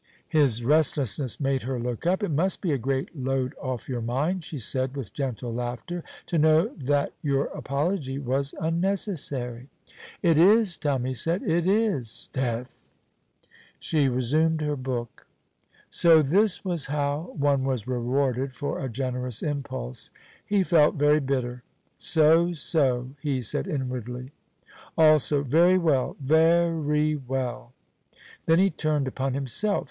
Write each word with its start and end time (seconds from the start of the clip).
His 0.29 0.63
restlessness 0.65 1.39
made 1.39 1.61
her 1.61 1.79
look 1.79 2.07
up. 2.07 2.23
"It 2.23 2.31
must 2.31 2.59
be 2.59 2.71
a 2.71 2.77
great 2.79 3.15
load 3.15 3.53
off 3.61 3.87
your 3.87 4.01
mind," 4.01 4.43
she 4.43 4.57
said, 4.57 4.97
with 4.97 5.13
gentle 5.13 5.53
laughter, 5.53 6.03
"to 6.25 6.39
know 6.39 6.69
that 6.75 7.13
your 7.21 7.45
apology 7.53 8.17
was 8.17 8.55
unnecessary." 8.59 9.69
"It 10.23 10.39
is," 10.39 10.75
Tommy 10.75 11.13
said; 11.13 11.43
"it 11.43 11.67
is." 11.67 12.09
('Sdeath!) 12.33 12.79
She 13.79 14.09
resumed 14.09 14.61
her 14.61 14.75
book. 14.75 15.27
So 15.91 16.23
this 16.23 16.65
was 16.65 16.87
how 16.87 17.31
one 17.37 17.63
was 17.63 17.85
rewarded 17.85 18.53
for 18.55 18.79
a 18.83 18.89
generous 18.89 19.43
impulse! 19.43 20.09
He 20.43 20.63
felt 20.63 20.95
very 20.95 21.19
bitter. 21.19 21.61
"So, 21.99 22.53
so," 22.53 23.11
he 23.21 23.39
said 23.39 23.67
inwardly; 23.67 24.31
also, 24.97 25.43
"Very 25.43 25.77
well, 25.77 26.15
ve 26.19 26.69
ry 26.71 27.19
well." 27.27 27.73
Then 28.47 28.57
he 28.57 28.71
turned 28.71 29.07
upon 29.07 29.35
himself. 29.35 29.79